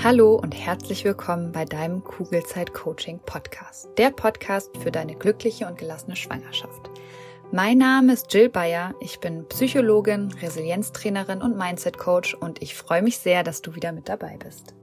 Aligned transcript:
Hallo 0.00 0.34
und 0.34 0.52
herzlich 0.52 1.04
willkommen 1.04 1.52
bei 1.52 1.64
deinem 1.64 2.02
Kugelzeit 2.02 2.72
Coaching 2.72 3.20
Podcast, 3.24 3.88
der 3.98 4.10
Podcast 4.10 4.76
für 4.78 4.90
deine 4.90 5.14
glückliche 5.14 5.66
und 5.66 5.78
gelassene 5.78 6.16
Schwangerschaft. 6.16 6.90
Mein 7.52 7.78
Name 7.78 8.14
ist 8.14 8.32
Jill 8.32 8.48
Bayer, 8.48 8.94
ich 9.00 9.20
bin 9.20 9.46
Psychologin, 9.48 10.32
Resilienztrainerin 10.32 11.40
und 11.40 11.56
Mindset 11.56 11.98
Coach 11.98 12.34
und 12.34 12.60
ich 12.62 12.74
freue 12.74 13.02
mich 13.02 13.18
sehr, 13.18 13.44
dass 13.44 13.62
du 13.62 13.76
wieder 13.76 13.92
mit 13.92 14.08
dabei 14.08 14.38
bist. 14.38 14.74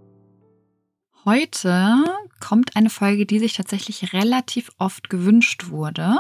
Heute 1.26 2.06
kommt 2.40 2.78
eine 2.78 2.90
Folge, 2.90 3.26
die 3.26 3.40
sich 3.40 3.54
tatsächlich 3.54 4.14
relativ 4.14 4.72
oft 4.78 5.10
gewünscht 5.10 5.70
wurde 5.70 6.20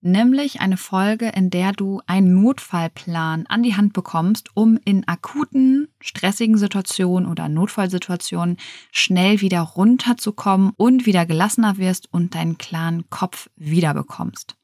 nämlich 0.00 0.60
eine 0.60 0.76
Folge, 0.76 1.28
in 1.28 1.50
der 1.50 1.72
du 1.72 2.00
einen 2.06 2.40
Notfallplan 2.40 3.46
an 3.46 3.62
die 3.62 3.76
Hand 3.76 3.92
bekommst, 3.92 4.50
um 4.54 4.78
in 4.84 5.06
akuten, 5.06 5.88
stressigen 6.00 6.56
Situationen 6.56 7.28
oder 7.28 7.48
Notfallsituationen 7.48 8.56
schnell 8.92 9.40
wieder 9.40 9.60
runterzukommen 9.60 10.72
und 10.76 11.06
wieder 11.06 11.26
gelassener 11.26 11.78
wirst 11.78 12.12
und 12.12 12.34
deinen 12.34 12.58
klaren 12.58 13.08
Kopf 13.10 13.50
wiederbekommst. 13.56 14.56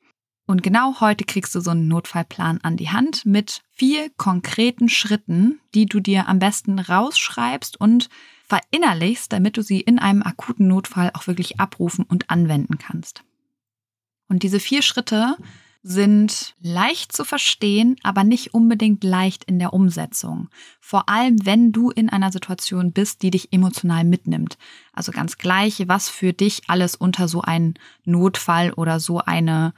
Und 0.46 0.62
genau 0.62 1.00
heute 1.00 1.24
kriegst 1.24 1.54
du 1.56 1.60
so 1.60 1.72
einen 1.72 1.88
Notfallplan 1.88 2.60
an 2.62 2.76
die 2.76 2.90
Hand 2.90 3.26
mit 3.26 3.62
vier 3.72 4.10
konkreten 4.16 4.88
Schritten, 4.88 5.58
die 5.74 5.86
du 5.86 5.98
dir 5.98 6.28
am 6.28 6.38
besten 6.38 6.78
rausschreibst 6.78 7.80
und 7.80 8.08
verinnerlichst, 8.44 9.32
damit 9.32 9.56
du 9.56 9.62
sie 9.62 9.80
in 9.80 9.98
einem 9.98 10.22
akuten 10.22 10.68
Notfall 10.68 11.10
auch 11.14 11.26
wirklich 11.26 11.58
abrufen 11.58 12.04
und 12.04 12.30
anwenden 12.30 12.78
kannst. 12.78 13.24
Und 14.28 14.42
diese 14.42 14.60
vier 14.60 14.82
Schritte 14.82 15.36
sind 15.82 16.56
leicht 16.60 17.12
zu 17.12 17.24
verstehen, 17.24 17.96
aber 18.02 18.24
nicht 18.24 18.54
unbedingt 18.54 19.04
leicht 19.04 19.44
in 19.44 19.60
der 19.60 19.72
Umsetzung. 19.72 20.48
Vor 20.80 21.08
allem, 21.08 21.46
wenn 21.46 21.70
du 21.70 21.90
in 21.90 22.08
einer 22.08 22.32
Situation 22.32 22.90
bist, 22.92 23.22
die 23.22 23.30
dich 23.30 23.52
emotional 23.52 24.02
mitnimmt. 24.02 24.58
Also 24.92 25.12
ganz 25.12 25.38
gleich, 25.38 25.84
was 25.86 26.08
für 26.08 26.32
dich 26.32 26.62
alles 26.66 26.96
unter 26.96 27.28
so 27.28 27.40
einen 27.40 27.74
Notfall 28.04 28.72
oder 28.72 28.98
so 28.98 29.20
eine 29.20 29.74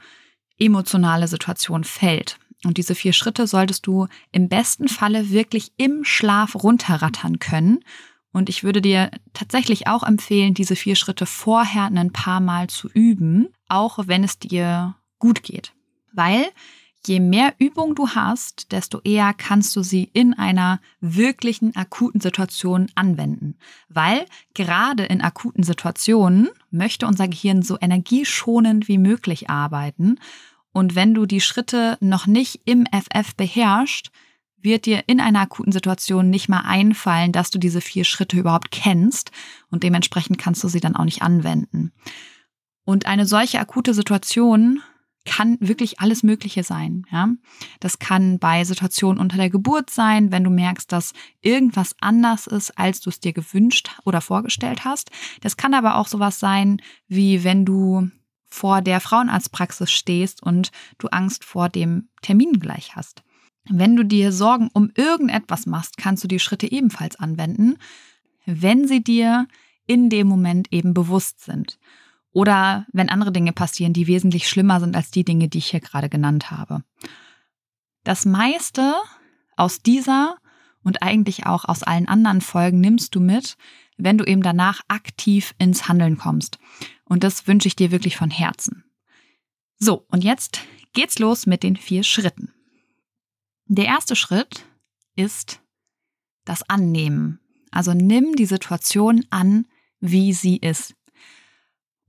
emotionale 0.57 1.27
Situation 1.27 1.83
fällt. 1.83 2.39
Und 2.65 2.77
diese 2.77 2.95
vier 2.95 3.13
Schritte 3.13 3.45
solltest 3.45 3.85
du 3.85 4.07
im 4.31 4.49
besten 4.49 4.87
Falle 4.87 5.29
wirklich 5.29 5.71
im 5.77 6.03
Schlaf 6.03 6.55
runterrattern 6.55 7.37
können. 7.37 7.81
Und 8.31 8.49
ich 8.49 8.63
würde 8.63 8.81
dir 8.81 9.11
tatsächlich 9.33 9.87
auch 9.87 10.01
empfehlen, 10.01 10.55
diese 10.55 10.75
vier 10.75 10.95
Schritte 10.95 11.27
vorher 11.27 11.85
ein 11.85 12.11
paar 12.11 12.39
Mal 12.39 12.67
zu 12.67 12.89
üben, 12.89 13.49
auch 13.69 13.99
wenn 14.07 14.23
es 14.23 14.39
dir 14.39 14.95
gut 15.19 15.43
geht. 15.43 15.73
Weil 16.11 16.45
je 17.05 17.19
mehr 17.19 17.53
Übung 17.59 17.95
du 17.95 18.09
hast, 18.09 18.71
desto 18.71 18.99
eher 19.03 19.33
kannst 19.33 19.75
du 19.75 19.83
sie 19.83 20.09
in 20.13 20.33
einer 20.33 20.79
wirklichen 20.99 21.75
akuten 21.75 22.19
Situation 22.19 22.89
anwenden. 22.95 23.55
Weil 23.87 24.25
gerade 24.53 25.03
in 25.03 25.21
akuten 25.21 25.63
Situationen 25.63 26.49
möchte 26.71 27.07
unser 27.07 27.27
Gehirn 27.27 27.61
so 27.61 27.77
energieschonend 27.79 28.87
wie 28.87 28.97
möglich 28.97 29.49
arbeiten. 29.49 30.19
Und 30.71 30.95
wenn 30.95 31.13
du 31.13 31.25
die 31.25 31.41
Schritte 31.41 31.97
noch 32.01 32.27
nicht 32.27 32.61
im 32.65 32.85
FF 32.85 33.35
beherrschst, 33.35 34.11
wird 34.61 34.85
dir 34.85 35.03
in 35.07 35.21
einer 35.21 35.39
akuten 35.39 35.71
Situation 35.71 36.29
nicht 36.29 36.49
mal 36.49 36.61
einfallen, 36.65 37.31
dass 37.31 37.49
du 37.49 37.59
diese 37.59 37.79
vier 37.81 38.03
Schritte 38.03 38.37
überhaupt 38.37 38.71
kennst 38.71 39.31
und 39.71 39.83
dementsprechend 39.83 40.37
kannst 40.37 40.63
du 40.63 40.67
sie 40.67 40.81
dann 40.81 40.97
auch 40.97 41.05
nicht 41.05 41.21
anwenden. 41.21 41.93
Und 42.89 43.05
eine 43.05 43.27
solche 43.27 43.59
akute 43.59 43.93
Situation 43.93 44.81
kann 45.23 45.57
wirklich 45.59 45.99
alles 45.99 46.23
Mögliche 46.23 46.63
sein. 46.63 47.05
Ja? 47.11 47.29
Das 47.79 47.99
kann 47.99 48.39
bei 48.39 48.63
Situationen 48.63 49.21
unter 49.21 49.37
der 49.37 49.51
Geburt 49.51 49.91
sein, 49.91 50.31
wenn 50.31 50.43
du 50.43 50.49
merkst, 50.49 50.91
dass 50.91 51.13
irgendwas 51.39 51.95
anders 52.01 52.47
ist, 52.47 52.75
als 52.79 52.99
du 52.99 53.11
es 53.11 53.19
dir 53.19 53.31
gewünscht 53.31 53.91
oder 54.05 54.21
vorgestellt 54.21 54.85
hast. 54.85 55.11
Das 55.41 55.55
kann 55.55 55.75
aber 55.75 55.97
auch 55.97 56.07
sowas 56.07 56.39
sein, 56.39 56.81
wie 57.07 57.43
wenn 57.43 57.63
du 57.63 58.09
vor 58.47 58.81
der 58.81 59.01
Frauenarztpraxis 59.01 59.91
stehst 59.91 60.41
und 60.41 60.71
du 60.97 61.09
Angst 61.09 61.45
vor 61.45 61.69
dem 61.69 62.09
Termin 62.23 62.59
gleich 62.59 62.95
hast. 62.95 63.21
Wenn 63.69 63.95
du 63.97 64.03
dir 64.03 64.31
Sorgen 64.31 64.71
um 64.73 64.89
irgendetwas 64.95 65.67
machst, 65.67 65.97
kannst 65.97 66.23
du 66.23 66.27
die 66.27 66.39
Schritte 66.39 66.71
ebenfalls 66.71 67.17
anwenden, 67.17 67.77
wenn 68.47 68.87
sie 68.87 69.03
dir 69.03 69.47
in 69.85 70.09
dem 70.09 70.25
Moment 70.25 70.73
eben 70.73 70.95
bewusst 70.95 71.43
sind. 71.43 71.77
Oder 72.31 72.85
wenn 72.91 73.09
andere 73.09 73.31
Dinge 73.31 73.53
passieren, 73.53 73.93
die 73.93 74.07
wesentlich 74.07 74.47
schlimmer 74.47 74.79
sind 74.79 74.95
als 74.95 75.11
die 75.11 75.23
Dinge, 75.23 75.49
die 75.49 75.57
ich 75.57 75.67
hier 75.67 75.79
gerade 75.79 76.09
genannt 76.09 76.51
habe. 76.51 76.83
Das 78.03 78.25
meiste 78.25 78.95
aus 79.55 79.81
dieser 79.81 80.37
und 80.83 81.01
eigentlich 81.01 81.45
auch 81.45 81.65
aus 81.65 81.83
allen 81.83 82.07
anderen 82.07 82.41
Folgen 82.41 82.79
nimmst 82.79 83.15
du 83.15 83.19
mit, 83.19 83.57
wenn 83.97 84.17
du 84.17 84.23
eben 84.25 84.41
danach 84.41 84.81
aktiv 84.87 85.53
ins 85.57 85.87
Handeln 85.87 86.17
kommst. 86.17 86.57
Und 87.03 87.23
das 87.23 87.47
wünsche 87.47 87.67
ich 87.67 87.75
dir 87.75 87.91
wirklich 87.91 88.15
von 88.15 88.29
Herzen. 88.29 88.85
So, 89.77 90.05
und 90.09 90.23
jetzt 90.23 90.61
geht's 90.93 91.19
los 91.19 91.45
mit 91.45 91.63
den 91.63 91.75
vier 91.75 92.03
Schritten. 92.03 92.53
Der 93.65 93.85
erste 93.85 94.15
Schritt 94.15 94.65
ist 95.15 95.61
das 96.45 96.67
Annehmen. 96.69 97.39
Also 97.71 97.93
nimm 97.93 98.35
die 98.35 98.45
Situation 98.45 99.25
an, 99.29 99.67
wie 99.99 100.33
sie 100.33 100.57
ist. 100.57 100.95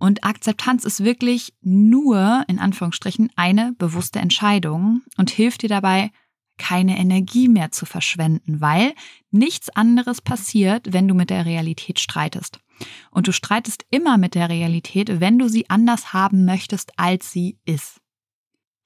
Und 0.00 0.24
Akzeptanz 0.24 0.84
ist 0.84 1.04
wirklich 1.04 1.52
nur, 1.60 2.42
in 2.48 2.58
Anführungsstrichen, 2.58 3.30
eine 3.36 3.74
bewusste 3.78 4.18
Entscheidung 4.18 5.02
und 5.18 5.28
hilft 5.28 5.60
dir 5.60 5.68
dabei, 5.68 6.10
keine 6.56 6.98
Energie 6.98 7.48
mehr 7.48 7.70
zu 7.70 7.84
verschwenden, 7.84 8.62
weil 8.62 8.94
nichts 9.30 9.68
anderes 9.68 10.22
passiert, 10.22 10.94
wenn 10.94 11.06
du 11.06 11.14
mit 11.14 11.28
der 11.28 11.44
Realität 11.44 12.00
streitest. 12.00 12.60
Und 13.10 13.28
du 13.28 13.32
streitest 13.32 13.84
immer 13.90 14.16
mit 14.16 14.34
der 14.34 14.48
Realität, 14.48 15.20
wenn 15.20 15.38
du 15.38 15.48
sie 15.48 15.68
anders 15.68 16.14
haben 16.14 16.46
möchtest, 16.46 16.98
als 16.98 17.30
sie 17.30 17.58
ist. 17.66 18.00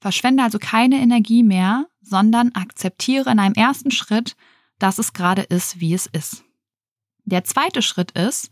Verschwende 0.01 0.43
also 0.43 0.59
keine 0.59 1.01
Energie 1.01 1.45
mehr, 1.45 1.87
sondern 2.01 2.51
akzeptiere 2.57 3.31
in 3.31 3.39
einem 3.39 3.55
ersten 3.55 3.93
Schritt, 3.93 4.35
dass 4.81 4.99
es 4.99 5.13
gerade 5.13 5.43
ist, 5.43 5.79
wie 5.79 5.95
es 5.95 6.07
ist. 6.07 6.45
Der 7.25 7.45
zweite 7.45 7.83
Schritt 7.83 8.11
ist, 8.11 8.51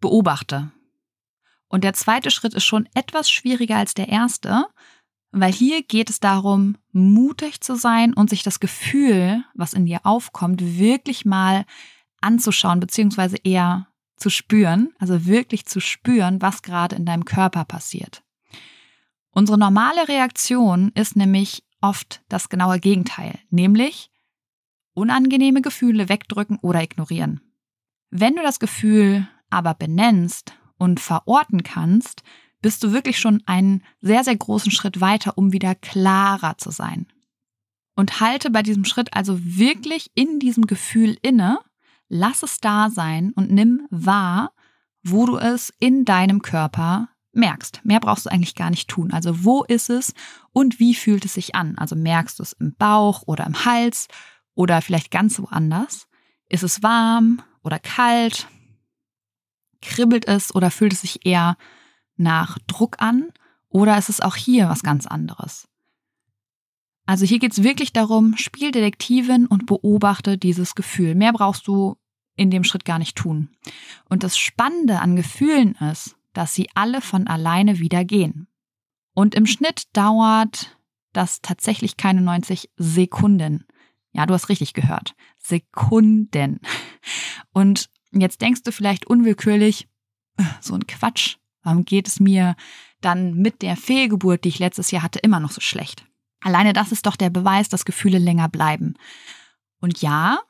beobachte. 0.00 0.73
Und 1.68 1.84
der 1.84 1.94
zweite 1.94 2.30
Schritt 2.30 2.54
ist 2.54 2.64
schon 2.64 2.88
etwas 2.94 3.30
schwieriger 3.30 3.76
als 3.76 3.94
der 3.94 4.08
erste, 4.08 4.66
weil 5.32 5.52
hier 5.52 5.82
geht 5.82 6.10
es 6.10 6.20
darum, 6.20 6.76
mutig 6.92 7.60
zu 7.60 7.74
sein 7.74 8.14
und 8.14 8.30
sich 8.30 8.42
das 8.42 8.60
Gefühl, 8.60 9.44
was 9.54 9.72
in 9.72 9.86
dir 9.86 10.00
aufkommt, 10.04 10.78
wirklich 10.78 11.24
mal 11.24 11.64
anzuschauen, 12.20 12.78
beziehungsweise 12.78 13.36
eher 13.42 13.88
zu 14.16 14.30
spüren, 14.30 14.94
also 14.98 15.26
wirklich 15.26 15.66
zu 15.66 15.80
spüren, 15.80 16.40
was 16.40 16.62
gerade 16.62 16.94
in 16.94 17.04
deinem 17.04 17.24
Körper 17.24 17.64
passiert. 17.64 18.22
Unsere 19.30 19.58
normale 19.58 20.06
Reaktion 20.06 20.92
ist 20.94 21.16
nämlich 21.16 21.64
oft 21.80 22.22
das 22.28 22.48
genaue 22.48 22.78
Gegenteil, 22.78 23.38
nämlich 23.50 24.10
unangenehme 24.94 25.60
Gefühle 25.60 26.08
wegdrücken 26.08 26.58
oder 26.62 26.82
ignorieren. 26.82 27.40
Wenn 28.10 28.36
du 28.36 28.42
das 28.42 28.60
Gefühl 28.60 29.26
aber 29.50 29.74
benennst 29.74 30.54
und 30.78 31.00
verorten 31.00 31.62
kannst, 31.62 32.22
bist 32.60 32.82
du 32.82 32.92
wirklich 32.92 33.18
schon 33.18 33.42
einen 33.46 33.82
sehr, 34.00 34.24
sehr 34.24 34.36
großen 34.36 34.72
Schritt 34.72 35.00
weiter, 35.00 35.36
um 35.36 35.52
wieder 35.52 35.74
klarer 35.74 36.56
zu 36.56 36.70
sein. 36.70 37.06
Und 37.94 38.20
halte 38.20 38.50
bei 38.50 38.62
diesem 38.62 38.84
Schritt 38.84 39.14
also 39.14 39.38
wirklich 39.40 40.10
in 40.14 40.40
diesem 40.40 40.66
Gefühl 40.66 41.16
inne, 41.22 41.58
lass 42.08 42.42
es 42.42 42.60
da 42.60 42.90
sein 42.90 43.32
und 43.34 43.50
nimm 43.50 43.86
wahr, 43.90 44.52
wo 45.02 45.26
du 45.26 45.36
es 45.36 45.72
in 45.78 46.04
deinem 46.04 46.42
Körper 46.42 47.08
merkst. 47.32 47.80
Mehr 47.84 48.00
brauchst 48.00 48.26
du 48.26 48.30
eigentlich 48.30 48.54
gar 48.54 48.70
nicht 48.70 48.88
tun. 48.88 49.12
Also 49.12 49.44
wo 49.44 49.64
ist 49.64 49.90
es 49.90 50.14
und 50.52 50.80
wie 50.80 50.94
fühlt 50.94 51.24
es 51.24 51.34
sich 51.34 51.54
an? 51.54 51.76
Also 51.76 51.96
merkst 51.96 52.38
du 52.38 52.42
es 52.42 52.52
im 52.54 52.74
Bauch 52.74 53.24
oder 53.26 53.44
im 53.44 53.64
Hals 53.64 54.08
oder 54.54 54.80
vielleicht 54.80 55.10
ganz 55.10 55.38
woanders? 55.38 56.06
Ist 56.48 56.62
es 56.62 56.82
warm 56.82 57.42
oder 57.62 57.78
kalt? 57.78 58.48
Kribbelt 59.84 60.26
es 60.26 60.54
oder 60.54 60.70
fühlt 60.70 60.92
es 60.92 61.02
sich 61.02 61.26
eher 61.26 61.56
nach 62.16 62.58
Druck 62.66 62.96
an? 63.00 63.30
Oder 63.68 63.98
ist 63.98 64.08
es 64.08 64.20
auch 64.20 64.36
hier 64.36 64.68
was 64.68 64.82
ganz 64.82 65.06
anderes? 65.06 65.68
Also 67.06 67.26
hier 67.26 67.38
geht 67.38 67.52
es 67.52 67.62
wirklich 67.62 67.92
darum, 67.92 68.36
spiel 68.36 68.70
Detektivin 68.70 69.46
und 69.46 69.66
beobachte 69.66 70.38
dieses 70.38 70.74
Gefühl. 70.74 71.14
Mehr 71.14 71.32
brauchst 71.32 71.66
du 71.66 71.96
in 72.34 72.50
dem 72.50 72.64
Schritt 72.64 72.84
gar 72.84 72.98
nicht 72.98 73.16
tun. 73.16 73.50
Und 74.08 74.22
das 74.22 74.38
Spannende 74.38 75.00
an 75.00 75.16
Gefühlen 75.16 75.74
ist, 75.74 76.16
dass 76.32 76.54
sie 76.54 76.68
alle 76.74 77.00
von 77.00 77.26
alleine 77.26 77.78
wieder 77.78 78.04
gehen. 78.04 78.48
Und 79.12 79.34
im 79.34 79.46
Schnitt 79.46 79.84
dauert 79.92 80.76
das 81.12 81.42
tatsächlich 81.42 81.96
keine 81.96 82.22
90 82.22 82.70
Sekunden. 82.76 83.66
Ja, 84.12 84.26
du 84.26 84.34
hast 84.34 84.48
richtig 84.48 84.72
gehört. 84.72 85.14
Sekunden. 85.38 86.60
Und 87.52 87.90
jetzt 88.20 88.40
denkst 88.40 88.62
du 88.62 88.72
vielleicht 88.72 89.06
unwillkürlich, 89.06 89.88
so 90.60 90.74
ein 90.74 90.86
Quatsch. 90.86 91.36
Warum 91.62 91.84
geht 91.84 92.08
es 92.08 92.20
mir 92.20 92.56
dann 93.00 93.34
mit 93.34 93.62
der 93.62 93.76
Fehlgeburt, 93.76 94.44
die 94.44 94.50
ich 94.50 94.58
letztes 94.58 94.90
Jahr 94.90 95.02
hatte, 95.02 95.18
immer 95.20 95.40
noch 95.40 95.50
so 95.50 95.60
schlecht? 95.60 96.06
Alleine 96.40 96.74
das 96.74 96.92
ist 96.92 97.06
doch 97.06 97.16
der 97.16 97.30
Beweis, 97.30 97.68
dass 97.68 97.86
Gefühle 97.86 98.18
länger 98.18 98.48
bleiben. 98.48 98.94
Und 99.80 100.02
ja, 100.02 100.40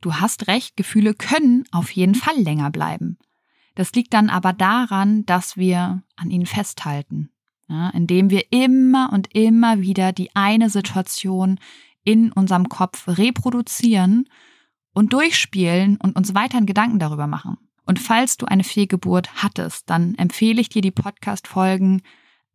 du 0.00 0.14
hast 0.14 0.48
recht, 0.48 0.76
Gefühle 0.76 1.14
können 1.14 1.64
auf 1.72 1.90
jeden 1.90 2.14
Fall 2.14 2.36
länger 2.38 2.70
bleiben. 2.70 3.18
Das 3.74 3.92
liegt 3.92 4.14
dann 4.14 4.30
aber 4.30 4.52
daran, 4.52 5.26
dass 5.26 5.56
wir 5.56 6.02
an 6.16 6.30
ihnen 6.30 6.46
festhalten, 6.46 7.30
ja, 7.68 7.90
indem 7.90 8.30
wir 8.30 8.44
immer 8.50 9.10
und 9.12 9.34
immer 9.34 9.80
wieder 9.80 10.12
die 10.12 10.34
eine 10.34 10.70
Situation 10.70 11.58
in 12.04 12.32
unserem 12.32 12.68
Kopf 12.68 13.06
reproduzieren 13.06 14.28
und 14.92 15.12
durchspielen 15.12 15.96
und 15.96 16.16
uns 16.16 16.34
weiterhin 16.34 16.66
Gedanken 16.66 16.98
darüber 16.98 17.26
machen. 17.26 17.58
Und 17.84 17.98
falls 17.98 18.36
du 18.36 18.46
eine 18.46 18.64
Fehlgeburt 18.64 19.42
hattest, 19.42 19.90
dann 19.90 20.14
empfehle 20.14 20.60
ich 20.60 20.68
dir 20.68 20.82
die 20.82 20.90
Podcast-Folgen 20.90 22.02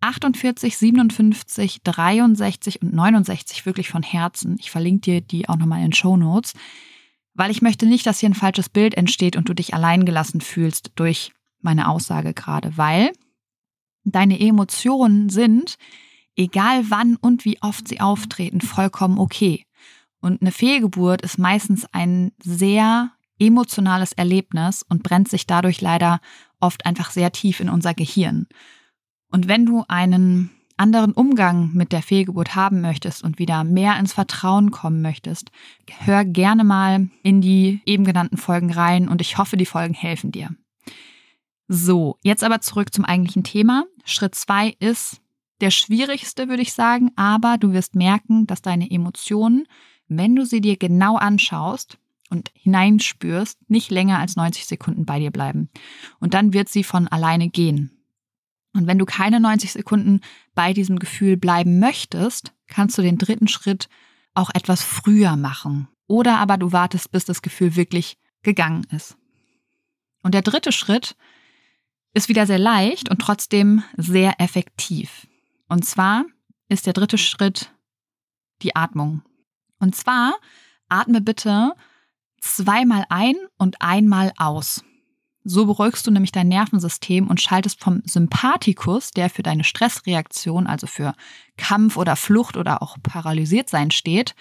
48, 0.01 0.77
57, 0.77 1.81
63 1.83 2.81
und 2.81 2.93
69 2.93 3.65
wirklich 3.65 3.89
von 3.89 4.03
Herzen. 4.03 4.57
Ich 4.59 4.71
verlinke 4.71 5.01
dir 5.01 5.21
die 5.21 5.49
auch 5.49 5.57
nochmal 5.57 5.79
in 5.79 5.87
den 5.87 5.93
Show 5.93 6.17
Notes, 6.17 6.53
weil 7.33 7.51
ich 7.51 7.61
möchte 7.61 7.85
nicht, 7.85 8.05
dass 8.05 8.19
hier 8.19 8.29
ein 8.29 8.35
falsches 8.35 8.69
Bild 8.69 8.95
entsteht 8.95 9.35
und 9.35 9.49
du 9.49 9.53
dich 9.53 9.73
alleingelassen 9.73 10.41
fühlst 10.41 10.91
durch 10.95 11.33
meine 11.61 11.89
Aussage 11.89 12.33
gerade, 12.33 12.77
weil 12.77 13.11
deine 14.03 14.39
Emotionen 14.39 15.29
sind, 15.29 15.77
egal 16.35 16.89
wann 16.89 17.15
und 17.15 17.43
wie 17.45 17.61
oft 17.61 17.87
sie 17.87 17.99
auftreten, 17.99 18.61
vollkommen 18.61 19.17
okay. 19.17 19.65
Und 20.19 20.41
eine 20.41 20.51
Fehlgeburt 20.51 21.21
ist 21.21 21.37
meistens 21.37 21.85
ein 21.91 22.31
sehr 22.41 23.11
emotionales 23.39 24.13
Erlebnis 24.13 24.83
und 24.87 25.03
brennt 25.03 25.27
sich 25.27 25.45
dadurch 25.45 25.81
leider 25.81 26.19
oft 26.59 26.85
einfach 26.85 27.11
sehr 27.11 27.31
tief 27.31 27.59
in 27.59 27.69
unser 27.69 27.93
Gehirn. 27.93 28.47
Und 29.29 29.47
wenn 29.47 29.65
du 29.65 29.83
einen 29.87 30.49
anderen 30.77 31.11
Umgang 31.11 31.71
mit 31.73 31.91
der 31.91 32.01
Fehlgeburt 32.01 32.55
haben 32.55 32.81
möchtest 32.81 33.23
und 33.23 33.39
wieder 33.39 33.63
mehr 33.63 33.97
ins 33.99 34.13
Vertrauen 34.13 34.71
kommen 34.71 35.01
möchtest, 35.01 35.51
hör 35.99 36.23
gerne 36.23 36.63
mal 36.63 37.09
in 37.23 37.41
die 37.41 37.81
eben 37.85 38.05
genannten 38.05 38.37
Folgen 38.37 38.71
rein 38.71 39.09
und 39.09 39.19
ich 39.21 39.37
hoffe, 39.37 39.57
die 39.57 39.65
Folgen 39.65 39.95
helfen 39.95 40.31
dir. 40.31 40.49
So, 41.67 42.17
jetzt 42.23 42.43
aber 42.43 42.61
zurück 42.61 42.93
zum 42.93 43.05
eigentlichen 43.05 43.43
Thema. 43.43 43.85
Schritt 44.05 44.35
zwei 44.35 44.75
ist 44.79 45.19
der 45.59 45.71
schwierigste, 45.71 46.47
würde 46.47 46.61
ich 46.61 46.73
sagen, 46.73 47.11
aber 47.15 47.57
du 47.57 47.73
wirst 47.73 47.95
merken, 47.95 48.45
dass 48.45 48.61
deine 48.61 48.89
Emotionen, 48.89 49.67
wenn 50.07 50.35
du 50.35 50.45
sie 50.45 50.61
dir 50.61 50.77
genau 50.77 51.15
anschaust 51.15 51.97
und 52.29 52.51
hineinspürst, 52.53 53.69
nicht 53.69 53.91
länger 53.91 54.19
als 54.19 54.35
90 54.35 54.65
Sekunden 54.65 55.05
bei 55.05 55.19
dir 55.19 55.31
bleiben. 55.31 55.69
Und 56.19 56.33
dann 56.33 56.53
wird 56.53 56.69
sie 56.69 56.83
von 56.83 57.07
alleine 57.07 57.49
gehen. 57.49 57.91
Und 58.73 58.85
wenn 58.85 58.99
du 58.99 59.05
keine 59.05 59.39
90 59.39 59.71
Sekunden 59.71 60.21
bei 60.53 60.73
diesem 60.73 60.99
Gefühl 60.99 61.37
bleiben 61.37 61.79
möchtest, 61.79 62.53
kannst 62.67 62.97
du 62.97 63.01
den 63.01 63.17
dritten 63.17 63.47
Schritt 63.47 63.89
auch 64.33 64.49
etwas 64.53 64.83
früher 64.83 65.35
machen. 65.35 65.87
Oder 66.05 66.37
aber 66.37 66.57
du 66.57 66.71
wartest, 66.71 67.11
bis 67.11 67.25
das 67.25 67.41
Gefühl 67.41 67.75
wirklich 67.75 68.17
gegangen 68.43 68.85
ist. 68.91 69.17
Und 70.21 70.33
der 70.33 70.41
dritte 70.41 70.71
Schritt 70.71 71.15
ist 72.13 72.29
wieder 72.29 72.45
sehr 72.45 72.59
leicht 72.59 73.09
und 73.09 73.19
trotzdem 73.19 73.83
sehr 73.95 74.39
effektiv. 74.39 75.27
Und 75.67 75.85
zwar 75.85 76.25
ist 76.69 76.85
der 76.85 76.93
dritte 76.93 77.17
Schritt 77.17 77.71
die 78.61 78.75
Atmung. 78.75 79.21
Und 79.79 79.95
zwar 79.95 80.33
atme 80.89 81.21
bitte 81.21 81.73
zweimal 82.41 83.05
ein 83.09 83.35
und 83.57 83.81
einmal 83.81 84.31
aus. 84.37 84.83
So 85.43 85.65
beruhigst 85.65 86.05
du 86.05 86.11
nämlich 86.11 86.33
dein 86.33 86.49
Nervensystem 86.49 87.27
und 87.27 87.39
schaltest 87.39 87.81
vom 87.81 88.01
Sympathikus, 88.05 89.11
der 89.11 89.29
für 89.29 89.43
deine 89.43 89.63
Stressreaktion, 89.63 90.67
also 90.67 90.87
für 90.87 91.13
Kampf 91.55 91.95
oder 91.95 92.17
Flucht 92.17 92.57
oder 92.57 92.81
auch 92.81 92.97
paralysiert 93.01 93.69
sein 93.69 93.91
steht, 93.91 94.35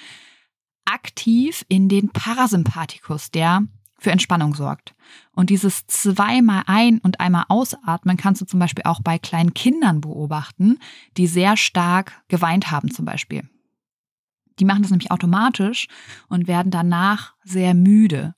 aktiv 0.85 1.65
in 1.69 1.89
den 1.89 2.09
Parasympathikus, 2.11 3.31
der 3.31 3.63
für 3.99 4.11
Entspannung 4.11 4.55
sorgt. 4.55 4.95
Und 5.33 5.51
dieses 5.51 5.87
zweimal 5.87 6.65
ein- 6.67 6.99
und 6.99 7.21
einmal 7.21 7.45
ausatmen 7.49 8.17
kannst 8.17 8.41
du 8.41 8.45
zum 8.45 8.61
Beispiel 8.61 8.85
auch 8.85 9.01
bei 9.01 9.19
kleinen 9.19 9.55
Kindern 9.55 10.01
beobachten, 10.01 10.79
die 11.17 11.29
sehr 11.29 11.57
stark 11.57 12.21
geweint 12.29 12.71
haben 12.71 12.91
zum 12.91 13.05
Beispiel. 13.05 13.49
Die 14.59 14.65
machen 14.65 14.83
das 14.83 14.91
nämlich 14.91 15.11
automatisch 15.11 15.87
und 16.29 16.47
werden 16.49 16.71
danach 16.71 17.35
sehr 17.45 17.75
müde 17.75 18.35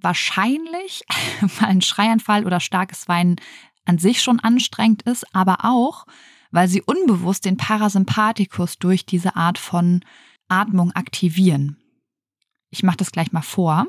wahrscheinlich, 0.00 1.04
weil 1.40 1.68
ein 1.68 1.82
Schreianfall 1.82 2.46
oder 2.46 2.60
starkes 2.60 3.08
Weinen 3.08 3.36
an 3.84 3.98
sich 3.98 4.22
schon 4.22 4.40
anstrengend 4.40 5.02
ist, 5.02 5.24
aber 5.34 5.64
auch, 5.64 6.06
weil 6.50 6.68
sie 6.68 6.82
unbewusst 6.82 7.44
den 7.44 7.56
Parasympathikus 7.56 8.78
durch 8.78 9.06
diese 9.06 9.36
Art 9.36 9.58
von 9.58 10.04
Atmung 10.48 10.92
aktivieren. 10.92 11.76
Ich 12.70 12.82
mache 12.82 12.98
das 12.98 13.12
gleich 13.12 13.32
mal 13.32 13.42
vor. 13.42 13.86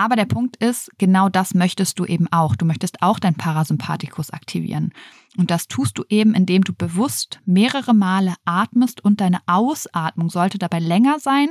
Aber 0.00 0.16
der 0.16 0.24
Punkt 0.24 0.56
ist, 0.56 0.90
genau 0.96 1.28
das 1.28 1.52
möchtest 1.52 1.98
du 1.98 2.06
eben 2.06 2.26
auch. 2.32 2.56
Du 2.56 2.64
möchtest 2.64 3.02
auch 3.02 3.18
dein 3.18 3.34
Parasympathikus 3.34 4.30
aktivieren. 4.30 4.94
Und 5.36 5.50
das 5.50 5.68
tust 5.68 5.98
du 5.98 6.04
eben, 6.08 6.32
indem 6.32 6.64
du 6.64 6.72
bewusst 6.72 7.38
mehrere 7.44 7.92
Male 7.92 8.34
atmest 8.46 9.04
und 9.04 9.20
deine 9.20 9.40
Ausatmung 9.44 10.30
sollte 10.30 10.56
dabei 10.56 10.78
länger 10.78 11.18
sein 11.20 11.50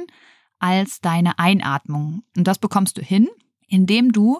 als 0.57 0.99
deine 0.99 1.37
Einatmung. 1.37 2.23
Und 2.35 2.47
das 2.47 2.57
bekommst 2.57 2.97
du 2.97 3.03
hin, 3.03 3.27
indem 3.67 4.13
du 4.13 4.39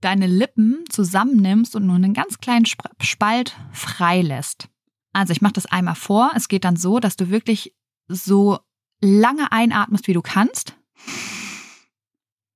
deine 0.00 0.28
Lippen 0.28 0.84
zusammennimmst 0.88 1.74
und 1.74 1.84
nur 1.84 1.96
einen 1.96 2.14
ganz 2.14 2.38
kleinen 2.38 2.66
Spalt 3.00 3.56
freilässt. 3.72 4.68
Also 5.12 5.32
ich 5.32 5.42
mache 5.42 5.54
das 5.54 5.66
einmal 5.66 5.96
vor. 5.96 6.30
Es 6.36 6.46
geht 6.46 6.62
dann 6.62 6.76
so, 6.76 7.00
dass 7.00 7.16
du 7.16 7.28
wirklich 7.28 7.74
so 8.06 8.60
lange 9.00 9.50
einatmest, 9.50 10.06
wie 10.06 10.12
du 10.12 10.22
kannst. 10.22 10.76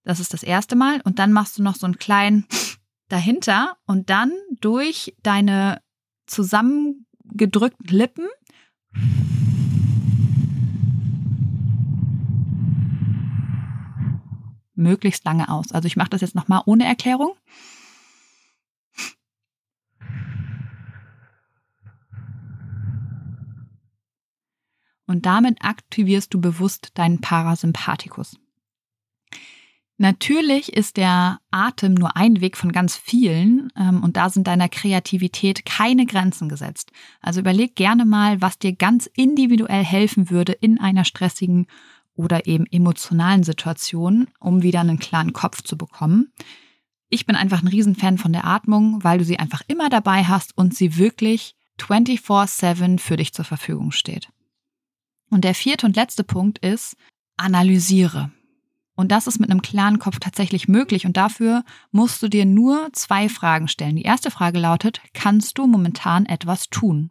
Das 0.07 0.21
ist 0.21 0.33
das 0.33 0.45
erste 0.45 0.77
Mal. 0.77 1.01
Und 1.03 1.19
dann 1.19 1.33
machst 1.33 1.59
du 1.59 1.63
noch 1.65 1.75
so 1.75 1.85
einen 1.85 1.99
kleinen 1.99 2.47
dahinter 3.09 3.77
und 3.87 4.09
dann 4.09 4.33
durch 4.61 5.15
deine 5.23 5.83
zusammengedrückten 6.27 7.89
Lippen 7.89 8.29
möglichst 14.75 15.25
lange 15.25 15.49
aus. 15.49 15.73
Also 15.73 15.87
ich 15.87 15.97
mache 15.97 16.11
das 16.11 16.21
jetzt 16.21 16.37
nochmal 16.37 16.63
ohne 16.67 16.85
Erklärung. 16.85 17.35
Und 25.09 25.27
damit 25.27 25.65
aktivierst 25.65 26.33
du 26.33 26.41
bewusst 26.41 26.91
deinen 26.95 27.21
Parasympathikus. 27.21 28.39
Natürlich 29.99 30.75
ist 30.75 30.99
der 30.99 31.41
Atem 31.51 31.95
nur 31.95 32.17
ein 32.17 32.43
Weg 32.43 32.59
von 32.59 32.71
ganz 32.71 32.97
vielen 32.97 33.73
ähm, 33.79 34.03
und 34.03 34.17
da 34.19 34.29
sind 34.29 34.47
deiner 34.47 34.69
Kreativität 34.69 35.65
keine 35.65 36.05
Grenzen 36.05 36.51
gesetzt. 36.51 36.93
Also 37.23 37.41
überleg 37.41 37.77
gerne 37.77 38.05
mal, 38.05 38.43
was 38.43 38.59
dir 38.59 38.75
ganz 38.75 39.07
individuell 39.07 39.83
helfen 39.83 40.29
würde 40.29 40.53
in 40.53 40.79
einer 40.79 41.07
stressigen 41.07 41.67
oder 42.15 42.47
eben 42.47 42.67
emotionalen 42.67 43.43
Situationen, 43.43 44.29
um 44.39 44.63
wieder 44.63 44.81
einen 44.81 44.99
klaren 44.99 45.33
Kopf 45.33 45.63
zu 45.63 45.79
bekommen. 45.79 46.31
Ich 47.09 47.25
bin 47.25 47.37
einfach 47.37 47.63
ein 47.63 47.69
Riesenfan 47.69 48.19
von 48.19 48.33
der 48.33 48.45
Atmung, 48.45 49.03
weil 49.03 49.19
du 49.19 49.25
sie 49.25 49.39
einfach 49.39 49.63
immer 49.67 49.89
dabei 49.89 50.25
hast 50.25 50.57
und 50.59 50.75
sie 50.75 50.99
wirklich 50.99 51.55
24/7 51.79 52.99
für 52.99 53.17
dich 53.17 53.33
zur 53.33 53.45
Verfügung 53.45 53.93
steht. 53.93 54.29
Und 55.31 55.45
der 55.45 55.55
vierte 55.55 55.87
und 55.87 55.97
letzte 55.97 56.25
Punkt 56.25 56.59
ist, 56.59 56.97
analysiere. 57.37 58.31
Und 58.97 59.13
das 59.13 59.27
ist 59.27 59.39
mit 59.39 59.51
einem 59.51 59.63
klaren 59.63 59.99
Kopf 59.99 60.19
tatsächlich 60.19 60.69
möglich 60.69 61.07
und 61.07 61.17
dafür 61.17 61.65
musst 61.93 62.23
du 62.23 62.29
dir 62.29 62.47
nur 62.47 62.89
zwei 62.93 63.29
Fragen 63.29 63.69
stellen. 63.69 63.97
Die 63.97 64.03
erste 64.03 64.31
Frage 64.31 64.59
lautet, 64.59 65.01
kannst 65.13 65.59
du 65.59 65.67
momentan 65.67 66.27
etwas 66.27 66.69
tun? 66.71 67.11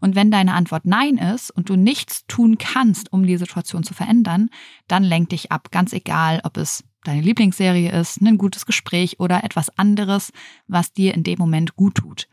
Und 0.00 0.14
wenn 0.14 0.30
deine 0.30 0.54
Antwort 0.54 0.84
Nein 0.84 1.16
ist 1.16 1.50
und 1.50 1.68
du 1.70 1.76
nichts 1.76 2.26
tun 2.26 2.58
kannst, 2.58 3.12
um 3.12 3.26
die 3.26 3.38
Situation 3.38 3.82
zu 3.82 3.94
verändern, 3.94 4.50
dann 4.86 5.02
lenk 5.02 5.30
dich 5.30 5.50
ab. 5.50 5.70
Ganz 5.70 5.92
egal, 5.92 6.40
ob 6.44 6.58
es 6.58 6.84
deine 7.04 7.22
Lieblingsserie 7.22 7.90
ist, 7.90 8.20
ein 8.20 8.38
gutes 8.38 8.66
Gespräch 8.66 9.18
oder 9.18 9.42
etwas 9.42 9.76
anderes, 9.78 10.32
was 10.66 10.92
dir 10.92 11.14
in 11.14 11.22
dem 11.24 11.38
Moment 11.38 11.76
gut 11.76 11.96
tut. 11.96 12.28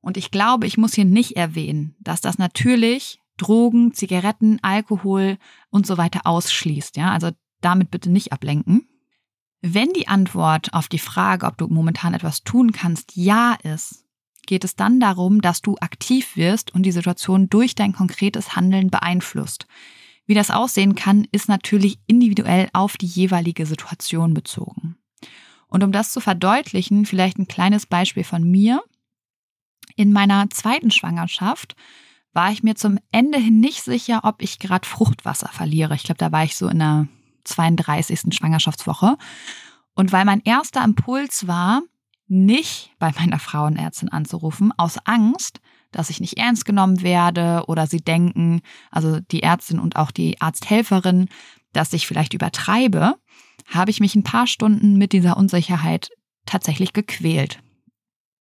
Und 0.00 0.16
ich 0.16 0.30
glaube, 0.30 0.66
ich 0.66 0.78
muss 0.78 0.94
hier 0.94 1.04
nicht 1.04 1.36
erwähnen, 1.36 1.94
dass 2.00 2.20
das 2.20 2.38
natürlich 2.38 3.20
Drogen, 3.36 3.92
Zigaretten, 3.92 4.58
Alkohol 4.62 5.38
und 5.70 5.86
so 5.86 5.98
weiter 5.98 6.22
ausschließt. 6.24 6.96
Ja, 6.96 7.12
also 7.12 7.30
damit 7.60 7.90
bitte 7.90 8.10
nicht 8.10 8.32
ablenken. 8.32 8.88
Wenn 9.60 9.92
die 9.92 10.08
Antwort 10.08 10.72
auf 10.72 10.88
die 10.88 10.98
Frage, 10.98 11.46
ob 11.46 11.58
du 11.58 11.66
momentan 11.66 12.14
etwas 12.14 12.44
tun 12.44 12.72
kannst, 12.72 13.16
ja 13.16 13.56
ist, 13.62 14.04
geht 14.46 14.64
es 14.64 14.76
dann 14.76 15.00
darum, 15.00 15.42
dass 15.42 15.60
du 15.60 15.76
aktiv 15.80 16.36
wirst 16.36 16.74
und 16.74 16.84
die 16.84 16.92
Situation 16.92 17.50
durch 17.50 17.74
dein 17.74 17.92
konkretes 17.92 18.56
Handeln 18.56 18.90
beeinflusst. 18.90 19.66
Wie 20.26 20.34
das 20.34 20.50
aussehen 20.50 20.94
kann, 20.94 21.26
ist 21.32 21.48
natürlich 21.48 21.98
individuell 22.06 22.68
auf 22.72 22.96
die 22.96 23.06
jeweilige 23.06 23.66
Situation 23.66 24.34
bezogen. 24.34 24.96
Und 25.68 25.82
um 25.84 25.92
das 25.92 26.12
zu 26.12 26.20
verdeutlichen, 26.20 27.04
vielleicht 27.04 27.38
ein 27.38 27.48
kleines 27.48 27.86
Beispiel 27.86 28.24
von 28.24 28.42
mir. 28.42 28.82
In 29.96 30.12
meiner 30.12 30.48
zweiten 30.50 30.90
Schwangerschaft 30.90 31.76
war 32.32 32.52
ich 32.52 32.62
mir 32.62 32.74
zum 32.74 32.98
Ende 33.10 33.38
hin 33.38 33.60
nicht 33.60 33.82
sicher, 33.82 34.20
ob 34.22 34.42
ich 34.42 34.58
gerade 34.58 34.88
Fruchtwasser 34.88 35.48
verliere. 35.48 35.94
Ich 35.94 36.04
glaube, 36.04 36.18
da 36.18 36.30
war 36.30 36.44
ich 36.44 36.56
so 36.56 36.68
in 36.68 36.78
der 36.78 37.08
32. 37.48 38.34
Schwangerschaftswoche. 38.34 39.16
Und 39.94 40.12
weil 40.12 40.24
mein 40.24 40.42
erster 40.42 40.84
Impuls 40.84 41.46
war, 41.46 41.82
nicht 42.28 42.90
bei 42.98 43.10
meiner 43.18 43.38
Frauenärztin 43.38 44.10
anzurufen, 44.10 44.72
aus 44.76 44.98
Angst, 45.04 45.60
dass 45.90 46.10
ich 46.10 46.20
nicht 46.20 46.36
ernst 46.36 46.64
genommen 46.64 47.02
werde 47.02 47.64
oder 47.66 47.86
sie 47.86 48.00
denken, 48.00 48.60
also 48.90 49.20
die 49.20 49.42
Ärztin 49.42 49.78
und 49.78 49.96
auch 49.96 50.10
die 50.10 50.40
Arzthelferin, 50.40 51.28
dass 51.72 51.92
ich 51.92 52.06
vielleicht 52.06 52.34
übertreibe, 52.34 53.16
habe 53.66 53.90
ich 53.90 54.00
mich 54.00 54.14
ein 54.14 54.22
paar 54.22 54.46
Stunden 54.46 54.96
mit 54.96 55.12
dieser 55.12 55.36
Unsicherheit 55.36 56.10
tatsächlich 56.46 56.92
gequält. 56.92 57.60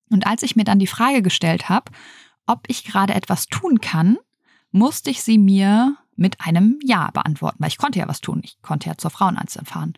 Und 0.09 0.27
als 0.27 0.43
ich 0.43 0.55
mir 0.55 0.63
dann 0.63 0.79
die 0.79 0.87
Frage 0.87 1.21
gestellt 1.21 1.69
habe, 1.69 1.91
ob 2.45 2.61
ich 2.67 2.85
gerade 2.85 3.13
etwas 3.13 3.47
tun 3.47 3.81
kann, 3.81 4.17
musste 4.71 5.09
ich 5.09 5.21
sie 5.21 5.37
mir 5.37 5.97
mit 6.17 6.41
einem 6.41 6.79
Ja 6.83 7.11
beantworten, 7.11 7.57
weil 7.59 7.69
ich 7.69 7.77
konnte 7.77 7.99
ja 7.99 8.07
was 8.07 8.21
tun. 8.21 8.41
Ich 8.43 8.61
konnte 8.61 8.89
ja 8.89 8.97
zur 8.97 9.11
Frauenarzt 9.11 9.59
fahren. 9.65 9.93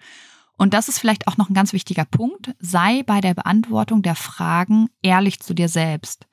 Und 0.57 0.73
das 0.73 0.89
ist 0.89 0.99
vielleicht 0.99 1.27
auch 1.27 1.38
noch 1.38 1.49
ein 1.49 1.53
ganz 1.53 1.71
wichtiger 1.71 2.05
Punkt. 2.05 2.53
Sei 2.59 3.03
bei 3.03 3.21
der 3.21 3.33
Beantwortung 3.33 4.01
der 4.01 4.15
Fragen 4.15 4.89
ehrlich 5.01 5.39
zu 5.39 5.53
dir 5.53 5.69
selbst. 5.69 6.27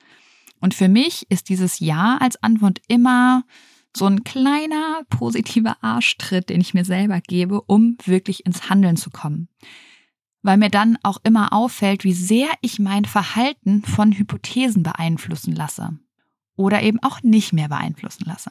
Und 0.61 0.75
für 0.75 0.88
mich 0.88 1.31
ist 1.31 1.49
dieses 1.49 1.78
Ja 1.78 2.19
als 2.21 2.43
Antwort 2.43 2.81
immer 2.88 3.45
so 3.97 4.07
ein 4.07 4.25
kleiner 4.25 5.02
positiver 5.09 5.76
Arschtritt, 5.83 6.50
den 6.50 6.61
ich 6.61 6.75
mir 6.75 6.85
selber 6.85 7.21
gebe, 7.21 7.61
um 7.62 7.97
wirklich 8.05 8.45
ins 8.45 8.69
Handeln 8.69 8.97
zu 8.97 9.11
kommen. 9.11 9.49
Weil 10.43 10.59
mir 10.59 10.71
dann 10.71 10.99
auch 11.02 11.19
immer 11.23 11.52
auffällt, 11.52 12.05
wie 12.05 12.12
sehr 12.12 12.49
ich 12.61 12.78
mein 12.78 13.05
Verhalten 13.05 13.83
von 13.83 14.12
Hypothesen 14.12 14.83
beeinflussen 14.83 15.55
lasse. 15.55 15.99
Oder 16.57 16.83
eben 16.83 17.02
auch 17.02 17.23
nicht 17.23 17.52
mehr 17.52 17.69
beeinflussen 17.69 18.25
lasse. 18.26 18.50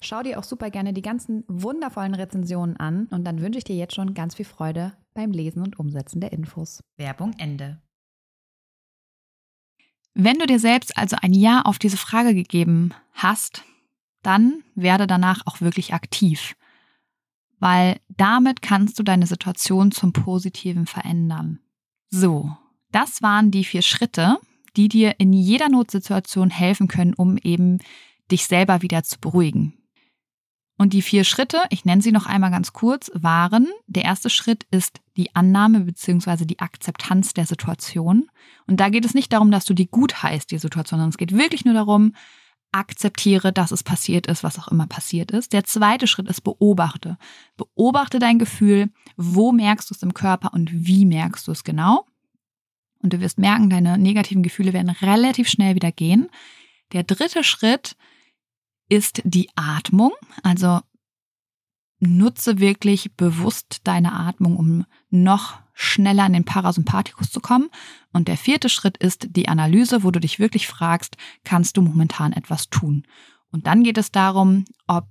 Schau 0.00 0.22
dir 0.22 0.38
auch 0.38 0.44
super 0.44 0.70
gerne 0.70 0.92
die 0.92 1.02
ganzen 1.02 1.44
wundervollen 1.48 2.14
Rezensionen 2.14 2.76
an 2.76 3.06
und 3.10 3.24
dann 3.24 3.40
wünsche 3.40 3.58
ich 3.58 3.64
dir 3.64 3.76
jetzt 3.76 3.94
schon 3.94 4.14
ganz 4.14 4.34
viel 4.34 4.44
Freude 4.44 4.92
beim 5.14 5.32
Lesen 5.32 5.62
und 5.62 5.78
Umsetzen 5.78 6.20
der 6.20 6.32
Infos. 6.32 6.82
Werbung 6.96 7.32
Ende. 7.38 7.80
Wenn 10.14 10.38
du 10.38 10.46
dir 10.46 10.58
selbst 10.58 10.96
also 10.96 11.16
ein 11.20 11.34
Ja 11.34 11.62
auf 11.62 11.78
diese 11.78 11.98
Frage 11.98 12.34
gegeben 12.34 12.94
hast, 13.12 13.64
dann 14.22 14.62
werde 14.74 15.06
danach 15.06 15.42
auch 15.44 15.60
wirklich 15.60 15.92
aktiv, 15.92 16.56
weil 17.58 18.00
damit 18.08 18.62
kannst 18.62 18.98
du 18.98 19.02
deine 19.02 19.26
Situation 19.26 19.92
zum 19.92 20.12
Positiven 20.12 20.86
verändern. 20.86 21.60
So, 22.08 22.50
das 22.92 23.20
waren 23.20 23.50
die 23.50 23.64
vier 23.64 23.82
Schritte, 23.82 24.38
die 24.76 24.88
dir 24.88 25.20
in 25.20 25.32
jeder 25.32 25.68
Notsituation 25.68 26.50
helfen 26.50 26.88
können, 26.88 27.14
um 27.14 27.36
eben 27.36 27.78
dich 28.30 28.46
selber 28.46 28.82
wieder 28.82 29.02
zu 29.02 29.18
beruhigen. 29.20 29.75
Und 30.78 30.92
die 30.92 31.02
vier 31.02 31.24
Schritte, 31.24 31.62
ich 31.70 31.84
nenne 31.84 32.02
sie 32.02 32.12
noch 32.12 32.26
einmal 32.26 32.50
ganz 32.50 32.72
kurz, 32.72 33.10
waren, 33.14 33.68
der 33.86 34.04
erste 34.04 34.28
Schritt 34.28 34.66
ist 34.70 35.00
die 35.16 35.34
Annahme 35.34 35.80
bzw. 35.80 36.44
die 36.44 36.58
Akzeptanz 36.58 37.32
der 37.32 37.46
Situation. 37.46 38.28
Und 38.66 38.78
da 38.78 38.90
geht 38.90 39.06
es 39.06 39.14
nicht 39.14 39.32
darum, 39.32 39.50
dass 39.50 39.64
du 39.64 39.72
die 39.72 39.88
gut 39.88 40.22
heißt, 40.22 40.50
die 40.50 40.58
Situation, 40.58 40.98
sondern 40.98 41.10
es 41.10 41.16
geht 41.16 41.36
wirklich 41.36 41.64
nur 41.64 41.74
darum, 41.74 42.12
akzeptiere, 42.72 43.52
dass 43.52 43.70
es 43.70 43.82
passiert 43.82 44.26
ist, 44.26 44.42
was 44.42 44.58
auch 44.58 44.68
immer 44.68 44.86
passiert 44.86 45.30
ist. 45.30 45.54
Der 45.54 45.64
zweite 45.64 46.06
Schritt 46.06 46.28
ist 46.28 46.42
beobachte. 46.42 47.16
Beobachte 47.56 48.18
dein 48.18 48.38
Gefühl, 48.38 48.90
wo 49.16 49.52
merkst 49.52 49.88
du 49.88 49.94
es 49.94 50.02
im 50.02 50.12
Körper 50.12 50.52
und 50.52 50.70
wie 50.72 51.06
merkst 51.06 51.46
du 51.48 51.52
es 51.52 51.64
genau. 51.64 52.04
Und 53.02 53.14
du 53.14 53.20
wirst 53.20 53.38
merken, 53.38 53.70
deine 53.70 53.96
negativen 53.96 54.42
Gefühle 54.42 54.74
werden 54.74 54.90
relativ 54.90 55.48
schnell 55.48 55.74
wieder 55.74 55.92
gehen. 55.92 56.28
Der 56.92 57.02
dritte 57.02 57.44
Schritt 57.44 57.92
ist, 57.92 57.96
ist 58.88 59.22
die 59.24 59.48
Atmung. 59.56 60.12
Also 60.42 60.80
nutze 61.98 62.58
wirklich 62.58 63.14
bewusst 63.14 63.80
deine 63.84 64.12
Atmung, 64.12 64.56
um 64.56 64.84
noch 65.10 65.60
schneller 65.72 66.26
in 66.26 66.32
den 66.32 66.44
Parasympathikus 66.44 67.30
zu 67.30 67.40
kommen. 67.40 67.68
Und 68.12 68.28
der 68.28 68.36
vierte 68.36 68.68
Schritt 68.68 68.96
ist 68.96 69.28
die 69.36 69.48
Analyse, 69.48 70.02
wo 70.02 70.10
du 70.10 70.20
dich 70.20 70.38
wirklich 70.38 70.66
fragst, 70.66 71.16
kannst 71.44 71.76
du 71.76 71.82
momentan 71.82 72.32
etwas 72.32 72.70
tun? 72.70 73.06
Und 73.50 73.66
dann 73.66 73.84
geht 73.84 73.98
es 73.98 74.10
darum, 74.10 74.64
ob 74.86 75.06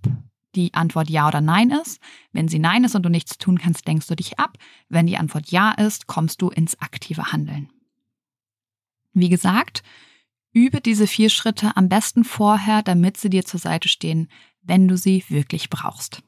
die 0.55 0.73
Antwort 0.73 1.09
Ja 1.09 1.27
oder 1.27 1.41
Nein 1.41 1.71
ist. 1.71 1.99
Wenn 2.31 2.47
sie 2.47 2.59
Nein 2.59 2.83
ist 2.83 2.95
und 2.95 3.03
du 3.03 3.09
nichts 3.09 3.37
tun 3.37 3.57
kannst, 3.57 3.87
denkst 3.87 4.07
du 4.07 4.15
dich 4.15 4.39
ab. 4.39 4.57
Wenn 4.89 5.07
die 5.07 5.17
Antwort 5.17 5.51
Ja 5.51 5.71
ist, 5.71 6.07
kommst 6.07 6.41
du 6.41 6.49
ins 6.49 6.79
aktive 6.79 7.31
Handeln. 7.31 7.69
Wie 9.13 9.29
gesagt, 9.29 9.83
Übe 10.55 10.79
diese 10.79 11.05
vier 11.05 11.29
Schritte 11.29 11.75
am 11.75 11.89
besten 11.89 12.23
vorher, 12.23 12.81
damit 12.81 13.17
sie 13.17 13.29
dir 13.29 13.43
zur 13.43 13.59
Seite 13.59 13.89
stehen, 13.89 14.29
wenn 14.63 14.87
du 14.87 14.95
sie 14.95 15.25
wirklich 15.27 15.69
brauchst. 15.69 16.23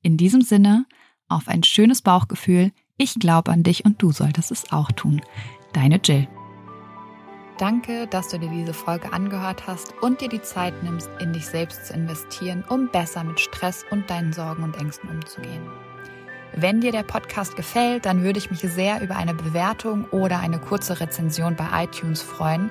In 0.00 0.16
diesem 0.16 0.40
Sinne, 0.40 0.86
auf 1.28 1.46
ein 1.46 1.62
schönes 1.62 2.00
Bauchgefühl. 2.00 2.72
Ich 2.96 3.16
glaube 3.16 3.52
an 3.52 3.64
dich 3.64 3.84
und 3.84 4.00
du 4.00 4.12
solltest 4.12 4.50
es 4.50 4.72
auch 4.72 4.90
tun. 4.92 5.20
Deine 5.74 6.00
Jill. 6.02 6.26
Danke, 7.58 8.06
dass 8.06 8.28
du 8.28 8.38
dir 8.38 8.48
diese 8.48 8.72
Folge 8.72 9.12
angehört 9.12 9.66
hast 9.66 9.92
und 10.00 10.22
dir 10.22 10.30
die 10.30 10.40
Zeit 10.40 10.82
nimmst, 10.82 11.10
in 11.20 11.34
dich 11.34 11.44
selbst 11.44 11.84
zu 11.84 11.92
investieren, 11.92 12.64
um 12.70 12.88
besser 12.88 13.24
mit 13.24 13.40
Stress 13.40 13.84
und 13.90 14.08
deinen 14.08 14.32
Sorgen 14.32 14.62
und 14.62 14.78
Ängsten 14.78 15.10
umzugehen. 15.10 15.68
Wenn 16.54 16.80
dir 16.80 16.92
der 16.92 17.02
Podcast 17.02 17.56
gefällt, 17.56 18.06
dann 18.06 18.22
würde 18.22 18.38
ich 18.38 18.50
mich 18.50 18.60
sehr 18.60 19.02
über 19.02 19.16
eine 19.16 19.34
Bewertung 19.34 20.06
oder 20.06 20.38
eine 20.38 20.58
kurze 20.58 20.98
Rezension 20.98 21.56
bei 21.56 21.84
iTunes 21.84 22.22
freuen 22.22 22.70